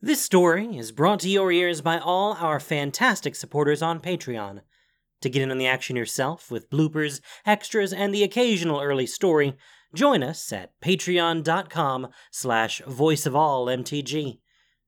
This 0.00 0.22
story 0.22 0.76
is 0.76 0.92
brought 0.92 1.18
to 1.20 1.28
your 1.28 1.50
ears 1.50 1.80
by 1.80 1.98
all 1.98 2.34
our 2.34 2.60
fantastic 2.60 3.34
supporters 3.34 3.82
on 3.82 3.98
Patreon. 3.98 4.60
To 5.22 5.28
get 5.28 5.42
in 5.42 5.50
on 5.50 5.58
the 5.58 5.66
action 5.66 5.96
yourself 5.96 6.52
with 6.52 6.70
bloopers, 6.70 7.20
extras, 7.44 7.92
and 7.92 8.14
the 8.14 8.22
occasional 8.22 8.80
early 8.80 9.06
story, 9.06 9.56
join 9.92 10.22
us 10.22 10.52
at 10.52 10.80
patreon.com 10.80 12.06
slash 12.30 12.80
voiceofallmtg. 12.82 14.38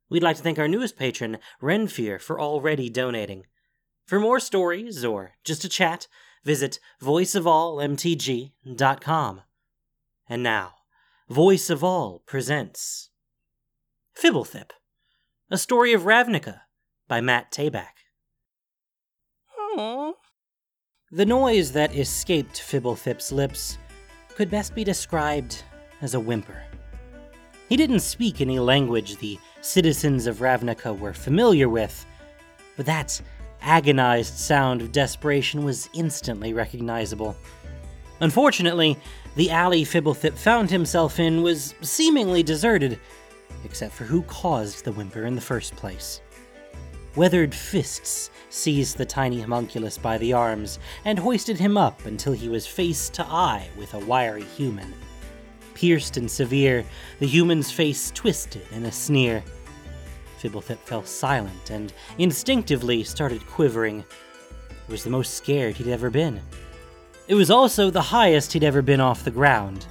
We'd 0.09 0.23
like 0.23 0.37
to 0.37 0.43
thank 0.45 0.61
our 0.61 0.69
newest 0.69 0.96
patron, 0.96 1.38
Renfear, 1.61 2.20
for 2.20 2.40
already 2.40 2.88
donating. 2.88 3.46
For 4.06 4.20
more 4.20 4.38
stories 4.38 5.04
or 5.04 5.32
just 5.42 5.64
a 5.64 5.68
chat, 5.68 6.06
visit 6.45 6.79
voiceofallmtg.com. 7.02 9.40
And 10.29 10.42
now, 10.45 10.74
Voice 11.29 11.68
of 11.68 11.82
All 11.82 12.22
presents 12.27 13.11
Fibblethip, 14.16 14.70
a 15.53 15.59
story 15.59 15.93
of 15.93 16.03
Ravnica 16.03 16.61
by 17.09 17.20
Matt 17.20 17.51
Tabak. 17.51 17.97
The 21.11 21.27
noise 21.27 21.73
that 21.73 21.93
escaped 21.97 22.61
Fibblethip's 22.61 23.33
lips 23.33 23.77
could 24.37 24.48
best 24.48 24.77
be 24.77 24.84
described 24.84 25.65
as 26.02 26.15
a 26.15 26.21
whimper. 26.21 26.62
He 27.69 27.77
didn't 27.77 28.01
speak 28.01 28.41
any 28.41 28.60
language 28.60 29.16
the 29.16 29.41
citizens 29.60 30.29
of 30.29 30.37
Ravnica 30.37 30.97
were 30.97 31.12
familiar 31.12 31.69
with, 31.69 32.07
but 32.77 32.87
that 32.87 33.21
agonized 33.60 34.38
sound 34.38 34.80
of 34.80 34.93
desperation 34.93 35.65
was 35.65 35.91
instantly 35.95 36.52
recognizable. 36.52 37.35
Unfortunately, 38.21 38.96
the 39.35 39.51
alley 39.51 39.85
Fibblethip 39.85 40.38
found 40.38 40.71
himself 40.71 41.19
in 41.19 41.43
was 41.43 41.74
seemingly 41.80 42.45
deserted, 42.45 43.01
except 43.64 43.95
for 43.95 44.04
who 44.04 44.22
caused 44.22 44.84
the 44.84 44.92
whimper 44.92 45.24
in 45.24 45.34
the 45.34 45.40
first 45.40 45.77
place. 45.77 46.20
Weathered 47.16 47.54
fists 47.54 48.30
seized 48.50 48.96
the 48.96 49.04
tiny 49.04 49.40
homunculus 49.40 49.98
by 49.98 50.16
the 50.18 50.32
arms 50.32 50.79
and 51.04 51.18
hoisted 51.18 51.59
him 51.59 51.76
up 51.76 52.07
until 52.07 52.32
he 52.32 52.48
was 52.48 52.66
face 52.66 53.09
to 53.10 53.24
eye 53.24 53.68
with 53.76 53.95
a 53.95 53.98
wiry 53.98 54.45
human. 54.45 54.95
Pierced 55.74 56.16
and 56.16 56.30
severe, 56.30 56.84
the 57.18 57.26
human's 57.26 57.73
face 57.73 58.12
twisted 58.12 58.62
in 58.70 58.84
a 58.84 58.92
sneer. 58.92 59.42
Fibblethip 60.40 60.79
fell 60.79 61.04
silent 61.04 61.70
and 61.70 61.92
instinctively 62.18 63.02
started 63.02 63.45
quivering. 63.46 64.04
It 64.88 64.92
was 64.92 65.03
the 65.03 65.10
most 65.10 65.34
scared 65.34 65.76
he'd 65.76 65.88
ever 65.88 66.10
been. 66.10 66.41
It 67.26 67.34
was 67.34 67.50
also 67.50 67.91
the 67.91 68.03
highest 68.03 68.53
he'd 68.53 68.64
ever 68.64 68.82
been 68.82 69.00
off 69.00 69.25
the 69.25 69.31
ground. 69.31 69.87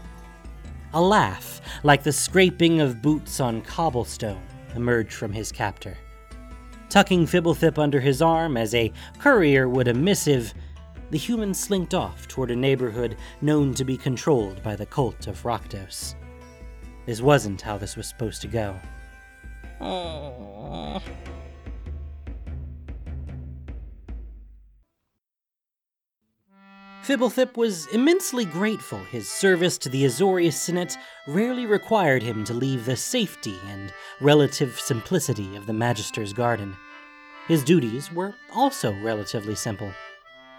A 0.93 1.01
laugh, 1.01 1.61
like 1.83 2.01
the 2.01 2.11
scraping 2.11 2.81
of 2.81 3.01
boots 3.01 3.39
on 3.39 3.61
cobblestone, 3.61 4.41
emerged 4.75 5.13
from 5.13 5.31
his 5.31 5.51
captor. 5.51 5.95
Tucking 6.89 7.27
Fibblethip 7.27 7.77
under 7.77 7.99
his 7.99 8.21
arm 8.23 8.57
as 8.57 8.73
a 8.73 8.91
courier 9.19 9.69
would 9.69 9.87
a 9.87 9.93
missive, 9.93 10.53
the 11.11 11.17
human 11.17 11.53
slinked 11.53 11.93
off 11.93 12.27
toward 12.27 12.49
a 12.49 12.55
neighborhood 12.55 13.17
known 13.41 13.75
to 13.75 13.85
be 13.85 13.97
controlled 13.97 14.63
by 14.63 14.75
the 14.75 14.85
cult 14.87 15.27
of 15.27 15.43
Rakdos. 15.43 16.15
This 17.05 17.21
wasn't 17.21 17.61
how 17.61 17.77
this 17.77 17.95
was 17.95 18.07
supposed 18.07 18.41
to 18.41 18.47
go. 18.47 18.75
Fibblethip 27.09 27.57
was 27.57 27.87
immensely 27.87 28.45
grateful 28.45 28.99
his 28.99 29.27
service 29.27 29.79
to 29.79 29.89
the 29.89 30.05
Azorius 30.05 30.53
Senate 30.53 30.95
rarely 31.25 31.65
required 31.65 32.21
him 32.21 32.43
to 32.43 32.53
leave 32.53 32.85
the 32.85 32.95
safety 32.95 33.57
and 33.67 33.91
relative 34.21 34.79
simplicity 34.79 35.55
of 35.55 35.65
the 35.65 35.73
Magister's 35.73 36.33
garden. 36.33 36.77
His 37.47 37.63
duties 37.63 38.13
were 38.13 38.35
also 38.53 38.93
relatively 39.01 39.55
simple. 39.55 39.91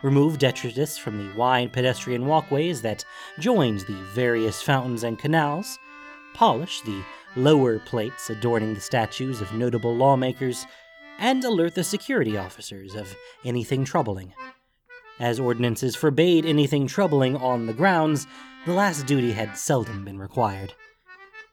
Remove 0.02 0.38
detritus 0.38 0.98
from 0.98 1.18
the 1.18 1.32
wide 1.36 1.72
pedestrian 1.72 2.26
walkways 2.26 2.82
that 2.82 3.04
joined 3.38 3.82
the 3.82 4.02
various 4.12 4.60
fountains 4.60 5.04
and 5.04 5.20
canals, 5.20 5.78
polish 6.34 6.80
the 6.80 7.04
lower 7.36 7.78
plates 7.78 8.28
adorning 8.28 8.75
the 8.75 8.80
statues 8.80 9.41
of 9.41 9.52
notable 9.52 9.94
lawmakers, 9.94 10.66
and 11.20 11.44
alert 11.44 11.76
the 11.76 11.84
security 11.84 12.36
officers 12.36 12.96
of 12.96 13.14
anything 13.44 13.84
troubling. 13.84 14.34
As 15.20 15.38
ordinances 15.38 15.94
forbade 15.94 16.47
anything 16.47 16.86
troubling 16.86 17.36
on 17.36 17.66
the 17.66 17.75
grounds, 17.75 18.26
the 18.64 18.72
last 18.72 19.04
duty 19.04 19.32
had 19.32 19.56
seldom 19.56 20.03
been 20.03 20.19
required. 20.19 20.72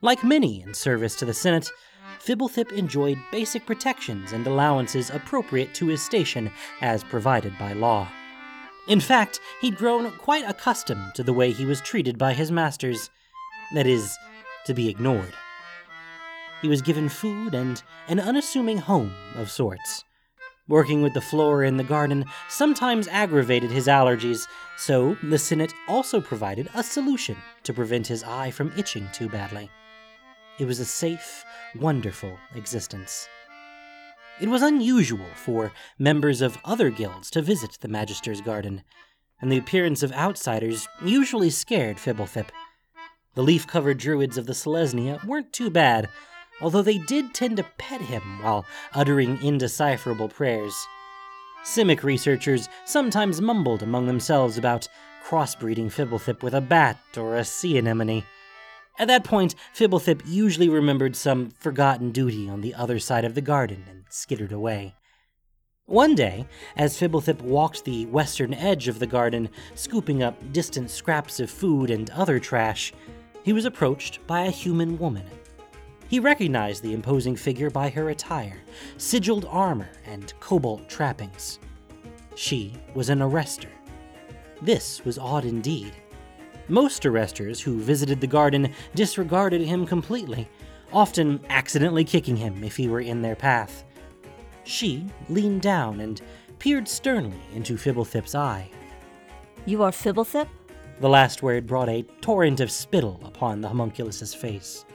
Like 0.01 0.23
many 0.23 0.61
in 0.61 0.73
service 0.73 1.17
to 1.17 1.25
the 1.25 1.33
Senate, 1.33 1.69
Fibblethip 2.19 2.71
enjoyed 2.71 3.17
basic 3.29 3.65
protections 3.65 4.31
and 4.31 4.47
allowances 4.47 5.09
appropriate 5.09 5.73
to 5.75 5.87
his 5.87 6.01
station 6.01 6.49
as 6.79 7.03
provided 7.03 7.57
by 7.59 7.73
law. 7.73 8.07
In 8.87 9.01
fact, 9.01 9.41
he'd 9.59 9.75
grown 9.75 10.11
quite 10.17 10.49
accustomed 10.49 11.13
to 11.15 11.23
the 11.23 11.33
way 11.33 11.51
he 11.51 11.65
was 11.65 11.81
treated 11.81 12.17
by 12.17 12.33
his 12.33 12.51
masters 12.51 13.09
that 13.73 13.85
is, 13.85 14.17
to 14.65 14.73
be 14.73 14.87
ignored. 14.87 15.33
He 16.61 16.69
was 16.69 16.81
given 16.81 17.09
food 17.09 17.53
and 17.53 17.83
an 18.07 18.21
unassuming 18.21 18.77
home 18.77 19.13
of 19.35 19.51
sorts. 19.51 20.05
Working 20.69 21.01
with 21.01 21.13
the 21.13 21.21
flora 21.21 21.65
in 21.65 21.77
the 21.77 21.83
garden 21.83 22.25
sometimes 22.49 23.07
aggravated 23.07 23.71
his 23.71 23.87
allergies, 23.87 24.47
so 24.75 25.15
the 25.23 25.37
Senate 25.37 25.73
also 25.87 26.19
provided 26.19 26.69
a 26.73 26.83
solution 26.83 27.37
to 27.63 27.73
prevent 27.73 28.07
his 28.07 28.23
eye 28.23 28.51
from 28.51 28.73
itching 28.77 29.07
too 29.13 29.29
badly. 29.29 29.69
It 30.59 30.65
was 30.65 30.81
a 30.81 30.85
safe, 30.85 31.45
wonderful 31.73 32.37
existence. 32.53 33.29
It 34.41 34.49
was 34.49 34.61
unusual 34.61 35.29
for 35.35 35.71
members 35.97 36.41
of 36.41 36.57
other 36.65 36.89
guilds 36.89 37.29
to 37.31 37.41
visit 37.41 37.77
the 37.79 37.87
Magister's 37.87 38.41
garden, 38.41 38.83
and 39.39 39.49
the 39.49 39.57
appearance 39.57 40.03
of 40.03 40.11
outsiders 40.11 40.87
usually 41.01 41.49
scared 41.49 41.97
Fibblethip. 41.97 42.49
The 43.35 43.43
leaf 43.43 43.67
covered 43.67 43.99
druids 43.99 44.37
of 44.37 44.47
the 44.47 44.53
Selesnya 44.53 45.23
weren't 45.25 45.53
too 45.53 45.69
bad, 45.69 46.09
although 46.61 46.81
they 46.81 46.97
did 46.97 47.33
tend 47.33 47.57
to 47.57 47.65
pet 47.77 48.01
him 48.01 48.41
while 48.41 48.65
uttering 48.93 49.41
indecipherable 49.41 50.29
prayers. 50.29 50.75
Simic 51.63 52.03
researchers 52.03 52.69
sometimes 52.85 53.41
mumbled 53.41 53.83
among 53.83 54.07
themselves 54.07 54.57
about 54.57 54.87
crossbreeding 55.25 55.91
Fibblethip 55.91 56.41
with 56.41 56.53
a 56.53 56.61
bat 56.61 56.97
or 57.17 57.35
a 57.35 57.43
sea 57.43 57.77
anemone. 57.77 58.23
At 58.99 59.09
that 59.09 59.23
point, 59.23 59.55
Fibblethip 59.73 60.21
usually 60.25 60.69
remembered 60.69 61.15
some 61.15 61.51
forgotten 61.51 62.11
duty 62.11 62.49
on 62.49 62.61
the 62.61 62.73
other 62.73 62.99
side 62.99 63.25
of 63.25 63.35
the 63.35 63.41
garden 63.41 63.83
and 63.89 64.05
skittered 64.09 64.51
away. 64.51 64.95
One 65.85 66.15
day, 66.15 66.47
as 66.75 66.97
Fibblethip 66.97 67.41
walked 67.41 67.85
the 67.85 68.05
western 68.07 68.53
edge 68.53 68.87
of 68.87 68.99
the 68.99 69.07
garden, 69.07 69.49
scooping 69.75 70.23
up 70.23 70.51
distant 70.51 70.89
scraps 70.89 71.39
of 71.39 71.49
food 71.49 71.89
and 71.89 72.09
other 72.09 72.39
trash, 72.39 72.91
he 73.43 73.53
was 73.53 73.65
approached 73.65 74.25
by 74.27 74.41
a 74.41 74.51
human 74.51 74.97
woman. 74.97 75.25
He 76.07 76.19
recognized 76.19 76.83
the 76.83 76.93
imposing 76.93 77.35
figure 77.35 77.69
by 77.69 77.89
her 77.89 78.09
attire, 78.09 78.61
sigiled 78.97 79.45
armor, 79.49 79.89
and 80.05 80.33
cobalt 80.39 80.87
trappings. 80.87 81.59
She 82.35 82.73
was 82.93 83.09
an 83.09 83.21
arrester. 83.21 83.69
This 84.61 85.03
was 85.03 85.17
odd 85.17 85.43
indeed. 85.43 85.93
Most 86.69 87.03
arresters 87.03 87.61
who 87.61 87.79
visited 87.79 88.21
the 88.21 88.27
garden 88.27 88.73
disregarded 88.95 89.61
him 89.61 89.85
completely, 89.85 90.47
often 90.93 91.41
accidentally 91.49 92.03
kicking 92.03 92.37
him 92.37 92.63
if 92.63 92.77
he 92.77 92.87
were 92.87 93.01
in 93.01 93.21
their 93.21 93.35
path. 93.35 93.83
She 94.63 95.05
leaned 95.29 95.61
down 95.61 95.99
and 95.99 96.21
peered 96.59 96.87
sternly 96.87 97.39
into 97.53 97.77
Fibblethip's 97.77 98.35
eye. 98.35 98.69
You 99.65 99.83
are 99.83 99.91
Fibblethip? 99.91 100.47
The 100.99 101.09
last 101.09 101.43
word 101.43 101.67
brought 101.67 101.89
a 101.89 102.03
torrent 102.21 102.59
of 102.59 102.71
spittle 102.71 103.19
upon 103.23 103.61
the 103.61 103.67
homunculus's 103.67 104.33
face. 104.33 104.85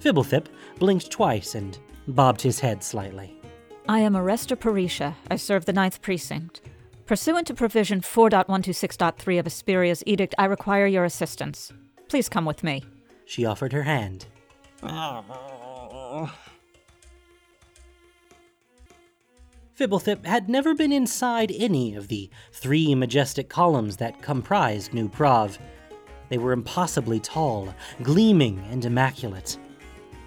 Fibblethip 0.00 0.46
blinked 0.78 1.10
twice 1.10 1.54
and 1.54 1.78
bobbed 2.08 2.42
his 2.42 2.60
head 2.60 2.82
slightly. 2.82 3.40
I 3.88 4.00
am 4.00 4.14
Arrester 4.14 4.56
Parisha. 4.56 5.14
I 5.30 5.36
serve 5.36 5.64
the 5.64 5.72
Ninth 5.72 6.00
Precinct. 6.00 6.62
Pursuant 7.06 7.46
to 7.48 7.54
provision 7.54 8.00
4.126.3 8.00 9.38
of 9.38 9.46
Isperia's 9.46 10.02
edict, 10.06 10.34
I 10.38 10.46
require 10.46 10.86
your 10.86 11.04
assistance. 11.04 11.70
Please 12.08 12.30
come 12.30 12.46
with 12.46 12.64
me. 12.64 12.82
She 13.26 13.44
offered 13.44 13.72
her 13.72 13.82
hand. 13.82 14.26
Fibblethip 19.78 20.24
had 20.24 20.48
never 20.48 20.74
been 20.74 20.92
inside 20.92 21.52
any 21.56 21.94
of 21.94 22.08
the 22.08 22.30
three 22.52 22.94
majestic 22.94 23.48
columns 23.48 23.96
that 23.98 24.22
comprised 24.22 24.94
New 24.94 25.08
Prahv. 25.08 25.58
They 26.30 26.38
were 26.38 26.52
impossibly 26.52 27.20
tall, 27.20 27.74
gleaming, 28.02 28.64
and 28.70 28.84
immaculate. 28.84 29.58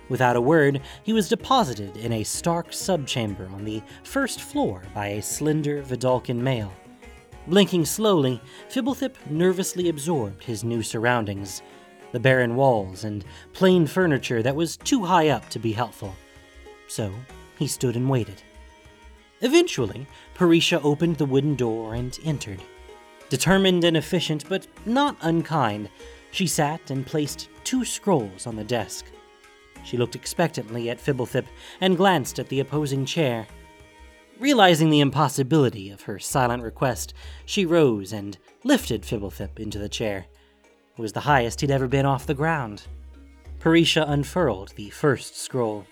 Without 0.10 0.36
a 0.36 0.42
word, 0.42 0.82
he 1.04 1.14
was 1.14 1.30
deposited 1.30 1.98
in 1.98 2.14
a 2.14 2.24
stark 2.24 2.72
subchamber 2.72 3.52
on 3.52 3.66
the 3.66 3.82
first 4.04 4.42
floor 4.42 4.84
by 4.94 5.08
a 5.08 5.22
slender 5.22 5.82
Vedalken 5.84 6.38
male. 6.38 6.74
Blinking 7.48 7.86
slowly, 7.86 8.42
Fibblethip 8.70 9.16
nervously 9.30 9.90
absorbed 9.90 10.44
his 10.44 10.64
new 10.64 10.84
surroundings 10.84 11.62
the 12.12 12.20
barren 12.20 12.56
walls 12.56 13.04
and 13.04 13.26
plain 13.54 13.86
furniture 13.86 14.42
that 14.42 14.56
was 14.56 14.78
too 14.78 15.04
high 15.04 15.30
up 15.30 15.50
to 15.50 15.60
be 15.60 15.74
helpful. 15.74 16.16
so 16.88 17.14
he 17.60 17.68
stood 17.68 17.96
and 17.96 18.10
waited. 18.10 18.42
Eventually, 19.42 20.08
Parisha 20.36 20.80
opened 20.84 21.18
the 21.18 21.26
wooden 21.26 21.56
door 21.56 21.96
and 21.96 22.18
entered. 22.24 22.62
Determined 23.30 23.84
and 23.84 23.98
efficient, 23.98 24.48
but 24.48 24.68
not 24.86 25.18
unkind, 25.22 25.90
she 26.32 26.48
sat 26.48 26.90
and 26.90 27.06
placed 27.06 27.50
two 27.64 27.84
scrolls 27.84 28.48
on 28.48 28.56
the 28.56 28.64
desk. 28.64 29.06
She 29.88 29.96
looked 29.96 30.18
expectantly 30.18 30.90
at 30.90 31.00
Fibblethip 31.00 31.46
and 31.80 31.96
glanced 31.96 32.40
at 32.40 32.50
the 32.50 32.60
opposing 32.60 33.06
chair. 33.06 33.48
Realizing 34.38 34.90
the 34.90 35.00
impossibility 35.00 35.90
of 35.90 36.02
her 36.02 36.20
silent 36.20 36.62
request, 36.62 37.14
she 37.46 37.66
rose 37.66 38.12
and 38.12 38.38
lifted 38.66 39.04
Fibblethip 39.04 39.60
into 39.60 39.80
the 39.80 39.88
chair. 39.88 40.26
It 40.98 41.02
was 41.02 41.14
the 41.14 41.22
highest 41.22 41.62
he'd 41.62 41.72
ever 41.72 41.88
been 41.88 42.06
off 42.06 42.26
the 42.26 42.34
ground. 42.34 42.84
Parisha 43.62 44.04
unfurled 44.10 44.74
the 44.76 44.90
first 44.90 45.38
scroll. 45.38 45.86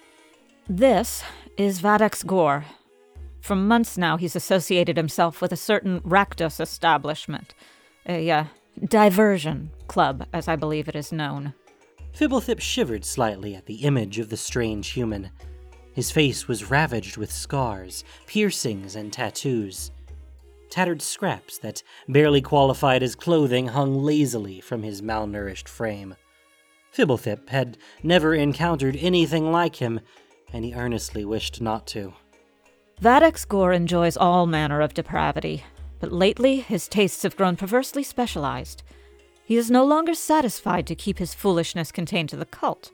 This 0.67 1.23
is 1.55 1.81
Vadex 1.81 2.25
Gore. 2.25 2.65
For 3.39 3.55
months 3.55 3.97
now, 3.97 4.17
he's 4.17 4.35
associated 4.35 4.97
himself 4.97 5.41
with 5.41 5.53
a 5.53 5.57
certain 5.57 6.01
Rakdos 6.01 6.59
establishment, 6.59 7.53
a 8.05 8.29
uh, 8.29 8.43
diversion 8.83 9.71
club, 9.87 10.27
as 10.33 10.49
I 10.49 10.57
believe 10.57 10.89
it 10.89 10.97
is 10.97 11.13
known. 11.13 11.53
Fibblethip 12.15 12.61
shivered 12.61 13.03
slightly 13.03 13.55
at 13.55 13.65
the 13.65 13.83
image 13.83 14.19
of 14.19 14.29
the 14.29 14.37
strange 14.37 14.91
human. 14.91 15.31
His 15.91 16.11
face 16.11 16.47
was 16.47 16.71
ravaged 16.71 17.17
with 17.17 17.29
scars, 17.29 18.05
piercings, 18.25 18.95
and 18.95 19.11
tattoos. 19.11 19.91
Tattered 20.69 21.01
scraps 21.01 21.57
that 21.57 21.83
barely 22.07 22.41
qualified 22.41 23.03
as 23.03 23.15
clothing 23.15 23.67
hung 23.67 24.01
lazily 24.01 24.61
from 24.61 24.81
his 24.81 25.01
malnourished 25.01 25.67
frame. 25.67 26.15
Fibblethip 26.93 27.49
had 27.49 27.77
never 28.01 28.33
encountered 28.33 28.95
anything 28.95 29.51
like 29.51 29.75
him, 29.75 29.99
and 30.53 30.63
he 30.63 30.73
earnestly 30.73 31.25
wished 31.25 31.59
not 31.59 31.85
to. 31.87 32.13
Vadex 33.01 33.45
Gore 33.45 33.73
enjoys 33.73 34.15
all 34.15 34.45
manner 34.45 34.79
of 34.79 34.93
depravity, 34.93 35.65
but 35.99 36.13
lately 36.13 36.61
his 36.61 36.87
tastes 36.87 37.23
have 37.23 37.35
grown 37.35 37.57
perversely 37.57 38.03
specialized. 38.03 38.83
He 39.45 39.57
is 39.57 39.69
no 39.69 39.85
longer 39.85 40.15
satisfied 40.15 40.87
to 40.87 40.95
keep 40.95 41.19
his 41.19 41.35
foolishness 41.35 41.91
contained 41.91 42.29
to 42.29 42.35
the 42.35 42.45
cult. 42.45 42.91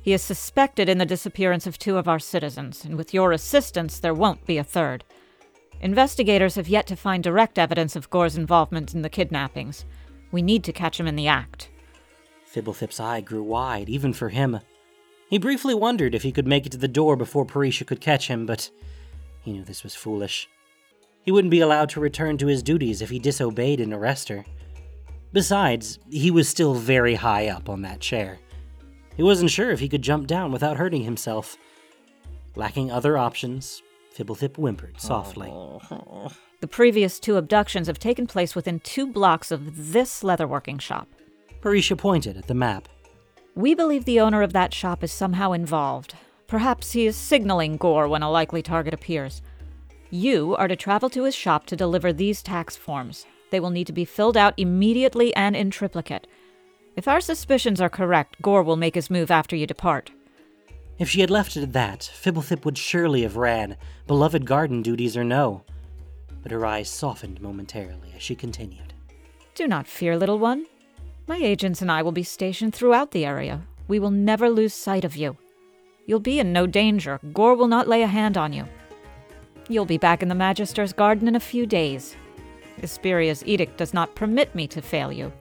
He 0.00 0.12
is 0.12 0.22
suspected 0.22 0.88
in 0.88 0.98
the 0.98 1.04
disappearance 1.04 1.66
of 1.66 1.76
two 1.76 1.96
of 1.98 2.06
our 2.06 2.20
citizens, 2.20 2.84
and 2.84 2.96
with 2.96 3.12
your 3.12 3.32
assistance, 3.32 3.98
there 3.98 4.14
won't 4.14 4.46
be 4.46 4.58
a 4.58 4.64
third. 4.64 5.02
Investigators 5.80 6.54
have 6.54 6.68
yet 6.68 6.86
to 6.86 6.94
find 6.94 7.24
direct 7.24 7.58
evidence 7.58 7.96
of 7.96 8.08
Gore's 8.08 8.36
involvement 8.36 8.94
in 8.94 9.02
the 9.02 9.10
kidnappings. 9.10 9.84
We 10.30 10.40
need 10.40 10.62
to 10.64 10.72
catch 10.72 11.00
him 11.00 11.08
in 11.08 11.16
the 11.16 11.26
act. 11.26 11.68
Fibblethip's 12.44 13.00
eye 13.00 13.20
grew 13.20 13.42
wide, 13.42 13.88
even 13.88 14.12
for 14.12 14.28
him. 14.28 14.60
He 15.28 15.38
briefly 15.38 15.74
wondered 15.74 16.14
if 16.14 16.22
he 16.22 16.30
could 16.30 16.46
make 16.46 16.64
it 16.64 16.72
to 16.72 16.78
the 16.78 16.86
door 16.86 17.16
before 17.16 17.44
Parisha 17.44 17.84
could 17.84 18.00
catch 18.00 18.28
him, 18.28 18.46
but 18.46 18.70
he 19.40 19.52
knew 19.52 19.64
this 19.64 19.82
was 19.82 19.96
foolish. 19.96 20.48
He 21.22 21.32
wouldn't 21.32 21.50
be 21.50 21.60
allowed 21.60 21.88
to 21.90 22.00
return 22.00 22.38
to 22.38 22.46
his 22.46 22.62
duties 22.62 23.02
if 23.02 23.10
he 23.10 23.18
disobeyed 23.18 23.80
and 23.80 23.92
arrest 23.92 24.28
her. 24.28 24.44
Besides, 25.32 25.98
he 26.10 26.30
was 26.30 26.48
still 26.48 26.74
very 26.74 27.14
high 27.14 27.48
up 27.48 27.68
on 27.68 27.82
that 27.82 28.00
chair. 28.00 28.38
He 29.16 29.22
wasn't 29.22 29.50
sure 29.50 29.70
if 29.70 29.80
he 29.80 29.88
could 29.88 30.02
jump 30.02 30.26
down 30.26 30.52
without 30.52 30.76
hurting 30.76 31.02
himself. 31.02 31.56
Lacking 32.54 32.90
other 32.90 33.18
options, 33.18 33.82
Fibblethip 34.14 34.56
whimpered 34.56 35.00
softly. 35.00 35.52
The 36.60 36.66
previous 36.66 37.20
two 37.20 37.36
abductions 37.36 37.86
have 37.86 37.98
taken 37.98 38.26
place 38.26 38.54
within 38.54 38.80
two 38.80 39.06
blocks 39.06 39.50
of 39.50 39.92
this 39.92 40.22
leatherworking 40.22 40.80
shop. 40.80 41.06
Parisha 41.60 41.98
pointed 41.98 42.38
at 42.38 42.46
the 42.46 42.54
map. 42.54 42.88
We 43.54 43.74
believe 43.74 44.06
the 44.06 44.20
owner 44.20 44.40
of 44.40 44.54
that 44.54 44.72
shop 44.72 45.04
is 45.04 45.12
somehow 45.12 45.52
involved. 45.52 46.14
Perhaps 46.46 46.92
he 46.92 47.06
is 47.06 47.14
signaling 47.14 47.76
Gore 47.76 48.08
when 48.08 48.22
a 48.22 48.30
likely 48.30 48.62
target 48.62 48.94
appears. 48.94 49.42
You 50.10 50.56
are 50.56 50.66
to 50.66 50.76
travel 50.76 51.10
to 51.10 51.24
his 51.24 51.34
shop 51.34 51.66
to 51.66 51.76
deliver 51.76 52.10
these 52.10 52.42
tax 52.42 52.74
forms. 52.74 53.26
They 53.50 53.60
will 53.60 53.70
need 53.70 53.86
to 53.86 53.92
be 53.92 54.04
filled 54.04 54.36
out 54.36 54.54
immediately 54.56 55.34
and 55.34 55.54
in 55.54 55.70
triplicate. 55.70 56.26
If 56.96 57.06
our 57.06 57.20
suspicions 57.20 57.80
are 57.80 57.88
correct, 57.88 58.40
Gore 58.42 58.62
will 58.62 58.76
make 58.76 58.94
his 58.94 59.10
move 59.10 59.30
after 59.30 59.54
you 59.54 59.66
depart. 59.66 60.10
If 60.98 61.10
she 61.10 61.20
had 61.20 61.30
left 61.30 61.56
it 61.56 61.62
at 61.62 61.74
that, 61.74 62.00
Fibblethip 62.00 62.64
would 62.64 62.78
surely 62.78 63.22
have 63.22 63.36
ran, 63.36 63.76
beloved 64.06 64.46
garden 64.46 64.82
duties 64.82 65.16
or 65.16 65.24
no. 65.24 65.62
But 66.42 66.52
her 66.52 66.64
eyes 66.64 66.88
softened 66.88 67.40
momentarily 67.40 68.12
as 68.16 68.22
she 68.22 68.34
continued. 68.34 68.94
Do 69.54 69.66
not 69.66 69.86
fear, 69.86 70.16
little 70.16 70.38
one. 70.38 70.66
My 71.26 71.36
agents 71.36 71.82
and 71.82 71.90
I 71.90 72.02
will 72.02 72.12
be 72.12 72.22
stationed 72.22 72.74
throughout 72.74 73.10
the 73.10 73.26
area. 73.26 73.62
We 73.88 73.98
will 73.98 74.10
never 74.10 74.48
lose 74.48 74.72
sight 74.72 75.04
of 75.04 75.16
you. 75.16 75.36
You'll 76.06 76.20
be 76.20 76.38
in 76.38 76.52
no 76.52 76.66
danger. 76.66 77.20
Gore 77.32 77.56
will 77.56 77.68
not 77.68 77.88
lay 77.88 78.02
a 78.02 78.06
hand 78.06 78.38
on 78.38 78.52
you. 78.52 78.66
You'll 79.68 79.84
be 79.86 79.98
back 79.98 80.22
in 80.22 80.28
the 80.28 80.34
Magister's 80.34 80.92
garden 80.92 81.26
in 81.26 81.34
a 81.34 81.40
few 81.40 81.66
days. 81.66 82.16
Isperia's 82.82 83.44
edict 83.46 83.76
does 83.76 83.94
not 83.94 84.14
permit 84.14 84.54
me 84.54 84.66
to 84.68 84.82
fail 84.82 85.12
you. 85.12 85.32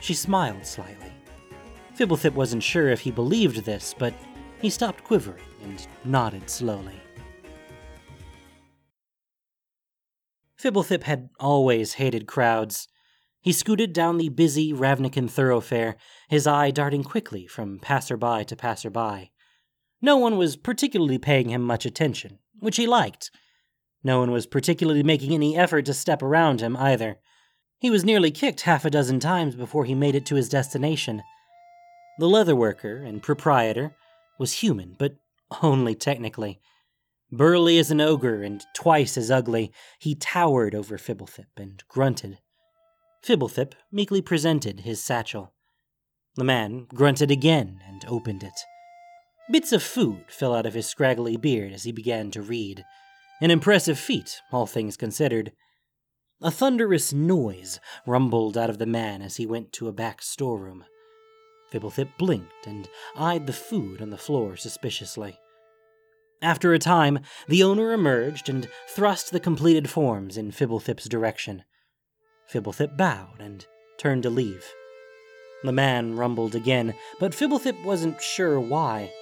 She 0.00 0.14
smiled 0.14 0.64
slightly. 0.64 1.12
Fibblethip 1.94 2.34
wasn't 2.34 2.62
sure 2.62 2.88
if 2.88 3.00
he 3.00 3.10
believed 3.10 3.64
this, 3.64 3.94
but 3.98 4.14
he 4.60 4.70
stopped 4.70 5.04
quivering 5.04 5.42
and 5.62 5.86
nodded 6.04 6.48
slowly. 6.48 7.00
Fibblethip 10.56 11.04
had 11.04 11.28
always 11.38 11.94
hated 11.94 12.26
crowds. 12.26 12.88
He 13.40 13.52
scooted 13.52 13.92
down 13.92 14.18
the 14.18 14.28
busy 14.28 14.72
Ravnican 14.72 15.30
thoroughfare, 15.30 15.96
his 16.28 16.46
eye 16.46 16.70
darting 16.70 17.04
quickly 17.04 17.46
from 17.46 17.78
passerby 17.78 18.44
to 18.46 18.56
passerby. 18.56 19.32
No 20.00 20.16
one 20.16 20.36
was 20.36 20.56
particularly 20.56 21.18
paying 21.18 21.48
him 21.48 21.62
much 21.62 21.86
attention, 21.86 22.38
which 22.58 22.76
he 22.76 22.86
liked. 22.86 23.30
No 24.02 24.20
one 24.20 24.30
was 24.30 24.46
particularly 24.46 25.02
making 25.02 25.32
any 25.32 25.56
effort 25.56 25.86
to 25.86 25.94
step 25.94 26.22
around 26.22 26.60
him 26.60 26.76
either. 26.76 27.18
He 27.80 27.90
was 27.90 28.04
nearly 28.04 28.30
kicked 28.30 28.62
half 28.62 28.84
a 28.84 28.90
dozen 28.90 29.20
times 29.20 29.54
before 29.54 29.84
he 29.84 29.94
made 29.94 30.14
it 30.14 30.26
to 30.26 30.34
his 30.34 30.48
destination. 30.48 31.22
The 32.18 32.26
leatherworker 32.26 33.06
and 33.06 33.22
proprietor 33.22 33.94
was 34.38 34.54
human, 34.54 34.96
but 34.98 35.16
only 35.62 35.94
technically. 35.94 36.60
Burly 37.30 37.78
as 37.78 37.90
an 37.90 38.00
ogre 38.00 38.42
and 38.42 38.64
twice 38.74 39.16
as 39.16 39.30
ugly, 39.30 39.72
he 39.98 40.14
towered 40.14 40.74
over 40.74 40.96
Fibblethip 40.96 41.46
and 41.56 41.82
grunted. 41.88 42.38
Fibblethip 43.22 43.74
meekly 43.92 44.22
presented 44.22 44.80
his 44.80 45.02
satchel. 45.02 45.52
The 46.36 46.44
man 46.44 46.86
grunted 46.94 47.30
again 47.30 47.80
and 47.86 48.04
opened 48.08 48.42
it. 48.42 48.60
Bits 49.50 49.72
of 49.72 49.82
food 49.82 50.24
fell 50.28 50.54
out 50.54 50.66
of 50.66 50.74
his 50.74 50.86
scraggly 50.86 51.36
beard 51.36 51.72
as 51.72 51.84
he 51.84 51.92
began 51.92 52.30
to 52.30 52.42
read. 52.42 52.84
An 53.40 53.50
impressive 53.52 53.98
feat, 53.98 54.40
all 54.50 54.66
things 54.66 54.96
considered. 54.96 55.52
A 56.42 56.50
thunderous 56.50 57.12
noise 57.12 57.78
rumbled 58.06 58.58
out 58.58 58.70
of 58.70 58.78
the 58.78 58.86
man 58.86 59.22
as 59.22 59.36
he 59.36 59.46
went 59.46 59.72
to 59.74 59.88
a 59.88 59.92
back 59.92 60.22
storeroom. 60.22 60.84
Fibblethip 61.70 62.16
blinked 62.18 62.66
and 62.66 62.88
eyed 63.16 63.46
the 63.46 63.52
food 63.52 64.02
on 64.02 64.10
the 64.10 64.18
floor 64.18 64.56
suspiciously. 64.56 65.38
After 66.42 66.72
a 66.72 66.78
time, 66.78 67.20
the 67.46 67.62
owner 67.62 67.92
emerged 67.92 68.48
and 68.48 68.68
thrust 68.88 69.30
the 69.30 69.40
completed 69.40 69.88
forms 69.90 70.36
in 70.36 70.50
Fibblethip's 70.50 71.08
direction. 71.08 71.64
Fibblethip 72.52 72.96
bowed 72.96 73.40
and 73.40 73.66
turned 73.98 74.22
to 74.22 74.30
leave. 74.30 74.64
The 75.62 75.72
man 75.72 76.16
rumbled 76.16 76.54
again, 76.54 76.94
but 77.20 77.34
Fibblethip 77.34 77.84
wasn't 77.84 78.22
sure 78.22 78.58
why. 78.58 79.12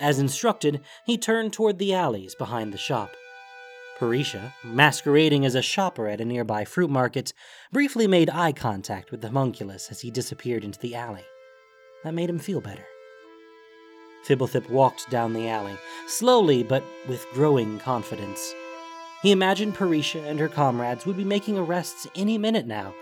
As 0.00 0.18
instructed, 0.18 0.80
he 1.04 1.18
turned 1.18 1.52
toward 1.52 1.78
the 1.78 1.94
alleys 1.94 2.34
behind 2.34 2.72
the 2.72 2.78
shop. 2.78 3.10
Parisha, 3.98 4.52
masquerading 4.64 5.44
as 5.44 5.54
a 5.54 5.62
shopper 5.62 6.08
at 6.08 6.20
a 6.20 6.24
nearby 6.24 6.64
fruit 6.64 6.90
market, 6.90 7.32
briefly 7.72 8.06
made 8.06 8.28
eye 8.28 8.52
contact 8.52 9.10
with 9.10 9.20
the 9.20 9.28
homunculus 9.28 9.90
as 9.90 10.00
he 10.00 10.10
disappeared 10.10 10.64
into 10.64 10.80
the 10.80 10.94
alley. 10.94 11.24
That 12.02 12.14
made 12.14 12.28
him 12.28 12.40
feel 12.40 12.60
better. 12.60 12.84
Fibblethip 14.26 14.68
walked 14.68 15.10
down 15.10 15.32
the 15.32 15.48
alley, 15.48 15.76
slowly 16.08 16.62
but 16.62 16.82
with 17.08 17.26
growing 17.34 17.78
confidence. 17.78 18.54
He 19.22 19.30
imagined 19.30 19.76
Parisha 19.76 20.26
and 20.26 20.40
her 20.40 20.48
comrades 20.48 21.06
would 21.06 21.16
be 21.16 21.24
making 21.24 21.56
arrests 21.56 22.06
any 22.16 22.36
minute 22.36 22.66
now, 22.66 22.94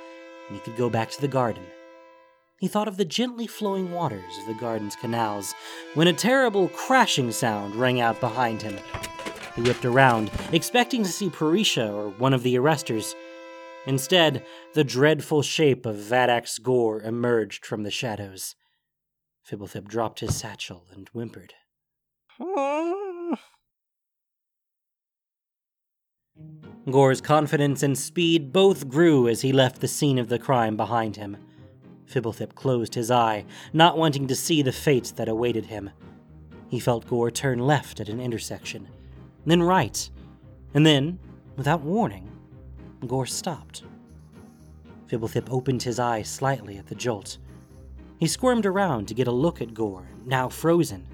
and 0.49 0.57
he 0.57 0.63
could 0.63 0.77
go 0.77 0.91
back 0.91 1.11
to 1.11 1.21
the 1.21 1.29
garden. 1.29 1.65
He 2.59 2.69
thought 2.69 2.87
of 2.87 2.97
the 2.97 3.05
gently 3.05 3.47
flowing 3.47 3.91
waters 3.91 4.39
of 4.41 4.47
the 4.47 4.61
garden's 4.61 4.95
canals 4.95 5.53
when 5.95 6.07
a 6.07 6.13
terrible 6.13 6.69
crashing 6.69 7.33
sound 7.33 7.75
rang 7.75 8.01
out 8.01 8.21
behind 8.21 8.63
him. 8.63 8.79
He 9.55 9.63
whipped 9.63 9.85
around, 9.85 10.31
expecting 10.53 11.03
to 11.03 11.11
see 11.11 11.29
Parisha 11.29 11.93
or 11.93 12.09
one 12.09 12.33
of 12.33 12.43
the 12.43 12.55
arresters. 12.57 13.15
Instead, 13.87 14.45
the 14.75 14.85
dreadful 14.85 15.43
shape 15.43 15.85
of 15.85 15.97
Vadex 15.97 16.63
Gore 16.63 17.03
emerged 17.03 17.67
from 17.67 17.83
the 17.83 17.91
shadows. 17.91 18.55
Fibblethip 19.45 19.89
dropped 19.89 20.21
his 20.21 20.37
satchel 20.37 20.87
and 20.93 21.09
whimpered. 21.09 21.55
Gore's 26.91 27.21
confidence 27.21 27.83
and 27.83 27.99
speed 27.99 28.53
both 28.53 28.89
grew 28.89 29.29
as 29.29 29.43
he 29.43 29.53
left 29.53 29.81
the 29.81 29.89
scene 29.89 30.19
of 30.19 30.29
the 30.29 30.39
crime 30.39 30.77
behind 30.77 31.17
him. 31.17 31.37
Fibblethip 32.07 32.55
closed 32.55 32.95
his 32.95 33.11
eye, 33.11 33.45
not 33.73 33.99
wanting 33.99 34.27
to 34.29 34.35
see 34.35 34.63
the 34.63 34.73
fate 34.73 35.13
that 35.17 35.29
awaited 35.29 35.67
him. 35.67 35.91
He 36.69 36.81
felt 36.81 37.07
Gore 37.07 37.31
turn 37.31 37.59
left 37.59 38.01
at 38.01 38.09
an 38.09 38.21
intersection, 38.21 38.89
then 39.51 39.63
right, 39.63 40.11
and 40.75 40.87
then, 40.87 41.19
without 41.57 41.81
warning, 41.81 42.31
Gore 43.07 43.27
stopped. 43.27 43.83
Fibblethip 45.09 45.49
opened 45.51 45.83
his 45.83 45.99
eyes 45.99 46.29
slightly 46.29 46.79
at 46.79 46.87
the 46.87 46.95
jolt. 46.95 47.39
He 48.19 48.27
squirmed 48.27 48.67
around 48.67 49.09
to 49.09 49.15
get 49.15 49.27
a 49.27 49.33
look 49.33 49.61
at 49.61 49.75
Gore, 49.75 50.09
now 50.25 50.49
frozen. 50.49 51.07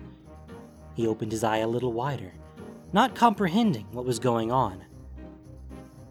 He 0.94 1.06
opened 1.06 1.32
his 1.32 1.42
eye 1.42 1.58
a 1.58 1.68
little 1.68 1.92
wider, 1.92 2.32
not 2.92 3.14
comprehending 3.14 3.86
what 3.92 4.04
was 4.04 4.18
going 4.18 4.52
on. 4.52 4.84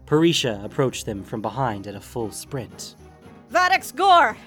Parisha 0.05 0.63
approached 0.63 1.05
them 1.05 1.24
from 1.24 1.41
behind 1.41 1.86
at 1.86 1.95
a 1.95 2.01
full 2.01 2.31
sprint. 2.31 2.95
Vadex 3.51 3.95
Gore! 3.95 4.38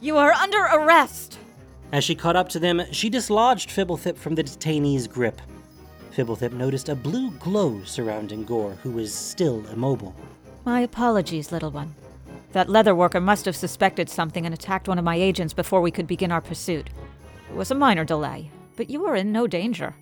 You 0.00 0.16
are 0.16 0.32
under 0.32 0.60
arrest! 0.60 1.38
As 1.92 2.04
she 2.04 2.14
caught 2.14 2.36
up 2.36 2.48
to 2.50 2.58
them, 2.58 2.82
she 2.90 3.10
dislodged 3.10 3.68
Fibblethip 3.68 4.16
from 4.16 4.34
the 4.34 4.42
detainee's 4.42 5.06
grip. 5.06 5.40
Fibblethip 6.14 6.52
noticed 6.52 6.88
a 6.88 6.94
blue 6.94 7.30
glow 7.32 7.82
surrounding 7.84 8.44
Gore, 8.44 8.76
who 8.82 8.90
was 8.90 9.14
still 9.14 9.66
immobile. 9.68 10.14
My 10.64 10.80
apologies, 10.80 11.50
little 11.50 11.70
one. 11.70 11.94
That 12.52 12.68
leather 12.68 12.94
worker 12.94 13.20
must 13.20 13.46
have 13.46 13.56
suspected 13.56 14.10
something 14.10 14.44
and 14.44 14.54
attacked 14.54 14.88
one 14.88 14.98
of 14.98 15.04
my 15.04 15.16
agents 15.16 15.54
before 15.54 15.80
we 15.80 15.90
could 15.90 16.06
begin 16.06 16.30
our 16.30 16.42
pursuit. 16.42 16.90
It 17.50 17.56
was 17.56 17.70
a 17.70 17.74
minor 17.74 18.04
delay, 18.04 18.50
but 18.76 18.90
you 18.90 19.06
are 19.06 19.16
in 19.16 19.32
no 19.32 19.46
danger. 19.46 19.94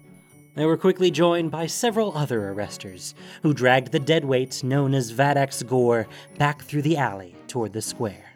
They 0.56 0.66
were 0.66 0.76
quickly 0.76 1.12
joined 1.12 1.52
by 1.52 1.66
several 1.66 2.16
other 2.16 2.52
arresters, 2.52 3.14
who 3.42 3.54
dragged 3.54 3.92
the 3.92 4.00
deadweight 4.00 4.64
known 4.64 4.94
as 4.94 5.12
Vadex 5.12 5.64
Gore 5.64 6.08
back 6.38 6.62
through 6.62 6.82
the 6.82 6.96
alley 6.96 7.36
toward 7.46 7.72
the 7.72 7.82
square. 7.82 8.29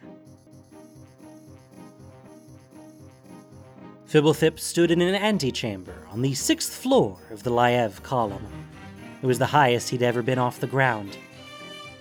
Fibblethip 4.14 4.60
stood 4.60 4.92
in 4.92 5.00
an 5.00 5.16
antechamber 5.16 6.06
on 6.12 6.22
the 6.22 6.34
sixth 6.34 6.72
floor 6.72 7.18
of 7.32 7.42
the 7.42 7.50
Lyev 7.50 8.00
column. 8.04 8.46
It 9.20 9.26
was 9.26 9.40
the 9.40 9.46
highest 9.46 9.88
he'd 9.88 10.04
ever 10.04 10.22
been 10.22 10.38
off 10.38 10.60
the 10.60 10.68
ground. 10.68 11.18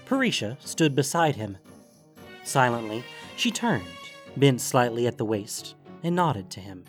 Parisha 0.05 0.57
stood 0.59 0.93
beside 0.93 1.37
him. 1.37 1.57
Silently, 2.43 3.03
she 3.35 3.49
turned, 3.49 3.87
bent 4.37 4.61
slightly 4.61 5.07
at 5.07 5.17
the 5.17 5.25
waist, 5.25 5.73
and 6.03 6.15
nodded 6.15 6.51
to 6.51 6.59
him. 6.59 6.83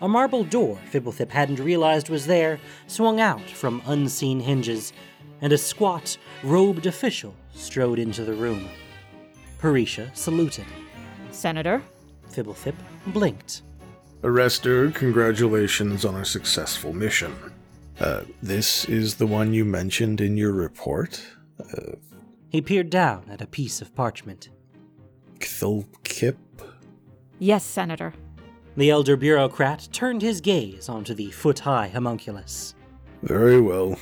A 0.00 0.06
marble 0.06 0.44
door 0.44 0.78
Fibblethip 0.92 1.30
hadn't 1.30 1.58
realized 1.58 2.08
was 2.08 2.28
there 2.28 2.60
swung 2.86 3.18
out 3.18 3.50
from 3.50 3.82
unseen 3.84 4.38
hinges, 4.38 4.92
and 5.40 5.52
a 5.52 5.58
squat, 5.58 6.16
robed 6.44 6.86
official 6.86 7.34
strode 7.52 7.98
into 7.98 8.22
the 8.24 8.34
room. 8.34 8.68
Parisha 9.60 10.16
saluted. 10.16 10.66
Senator? 11.32 11.82
Fibblethip 12.30 12.76
blinked. 13.08 13.62
Arrester, 14.26 14.92
congratulations 14.92 16.04
on 16.04 16.16
a 16.16 16.24
successful 16.24 16.92
mission. 16.92 17.32
Uh, 18.00 18.22
this 18.42 18.84
is 18.86 19.14
the 19.14 19.26
one 19.26 19.52
you 19.52 19.64
mentioned 19.64 20.20
in 20.20 20.36
your 20.36 20.50
report? 20.52 21.24
Uh, 21.60 21.92
He 22.48 22.60
peered 22.60 22.90
down 22.90 23.22
at 23.30 23.40
a 23.40 23.46
piece 23.46 23.80
of 23.80 23.94
parchment. 23.94 24.48
Kthulkip? 25.38 26.34
Yes, 27.38 27.62
Senator. 27.64 28.14
The 28.76 28.90
elder 28.90 29.16
bureaucrat 29.16 29.88
turned 29.92 30.22
his 30.22 30.40
gaze 30.40 30.88
onto 30.88 31.14
the 31.14 31.30
foot 31.30 31.60
high 31.60 31.86
homunculus. 31.88 32.74
Very 33.22 33.60
well. 33.60 33.96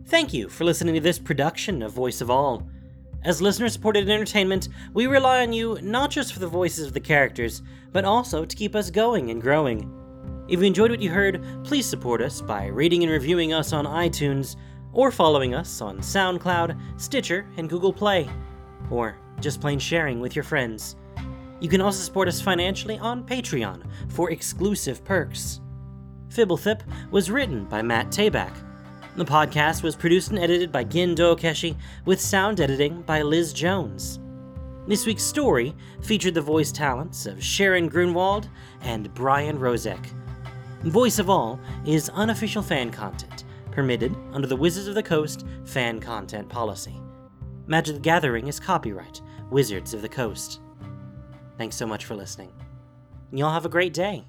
Thank 0.07 0.33
you 0.33 0.49
for 0.49 0.63
listening 0.63 0.95
to 0.95 1.01
this 1.01 1.19
production 1.19 1.83
of 1.83 1.93
Voice 1.93 2.19
of 2.19 2.31
All. 2.31 2.67
As 3.23 3.41
listener 3.41 3.69
supported 3.69 4.09
entertainment, 4.09 4.69
we 4.93 5.07
rely 5.07 5.43
on 5.43 5.53
you 5.53 5.77
not 5.81 6.09
just 6.09 6.33
for 6.33 6.39
the 6.39 6.47
voices 6.47 6.87
of 6.87 6.93
the 6.93 6.99
characters, 6.99 7.61
but 7.91 8.05
also 8.05 8.43
to 8.43 8.55
keep 8.55 8.75
us 8.75 8.89
going 8.89 9.29
and 9.29 9.41
growing. 9.41 9.93
If 10.47 10.61
you 10.61 10.65
enjoyed 10.65 10.89
what 10.89 11.01
you 11.01 11.11
heard, 11.11 11.43
please 11.63 11.85
support 11.85 12.21
us 12.21 12.41
by 12.41 12.67
rating 12.67 13.03
and 13.03 13.11
reviewing 13.11 13.53
us 13.53 13.71
on 13.71 13.85
iTunes, 13.85 14.55
or 14.93 15.11
following 15.11 15.53
us 15.53 15.81
on 15.81 15.99
SoundCloud, 15.99 16.79
Stitcher, 16.97 17.47
and 17.57 17.69
Google 17.69 17.93
Play, 17.93 18.29
or 18.89 19.17
just 19.39 19.61
plain 19.61 19.79
sharing 19.79 20.19
with 20.19 20.35
your 20.35 20.43
friends. 20.43 20.95
You 21.59 21.69
can 21.69 21.81
also 21.81 21.99
support 21.99 22.27
us 22.27 22.41
financially 22.41 22.97
on 22.99 23.23
Patreon 23.23 23.83
for 24.09 24.31
exclusive 24.31 25.03
perks. 25.03 25.61
Fibblethip 26.29 26.81
was 27.11 27.31
written 27.31 27.65
by 27.65 27.81
Matt 27.81 28.11
Tabak. 28.11 28.53
The 29.15 29.25
podcast 29.25 29.83
was 29.83 29.95
produced 29.95 30.29
and 30.29 30.39
edited 30.39 30.71
by 30.71 30.83
Gin 30.83 31.15
Dookeshi, 31.15 31.75
with 32.05 32.21
sound 32.21 32.61
editing 32.61 33.01
by 33.01 33.21
Liz 33.21 33.51
Jones. 33.51 34.19
This 34.87 35.05
week's 35.05 35.23
story 35.23 35.75
featured 36.01 36.33
the 36.33 36.41
voice 36.41 36.71
talents 36.71 37.25
of 37.25 37.43
Sharon 37.43 37.87
Grunwald 37.87 38.47
and 38.81 39.13
Brian 39.13 39.59
Rozek. 39.59 40.03
Voice 40.83 41.19
of 41.19 41.29
All 41.29 41.59
is 41.85 42.09
unofficial 42.09 42.63
fan 42.63 42.89
content, 42.89 43.43
permitted 43.71 44.15
under 44.33 44.47
the 44.47 44.55
Wizards 44.55 44.87
of 44.87 44.95
the 44.95 45.03
Coast 45.03 45.45
fan 45.65 45.99
content 45.99 46.49
policy. 46.49 46.99
Magic 47.67 47.95
the 47.95 48.01
Gathering 48.01 48.47
is 48.47 48.59
copyright 48.59 49.21
Wizards 49.49 49.93
of 49.93 50.01
the 50.01 50.09
Coast. 50.09 50.59
Thanks 51.57 51.75
so 51.75 51.85
much 51.85 52.05
for 52.05 52.15
listening. 52.15 52.51
Y'all 53.31 53.53
have 53.53 53.65
a 53.65 53.69
great 53.69 53.93
day. 53.93 54.25